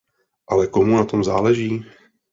[0.51, 1.71] Ale komu na tom záleží?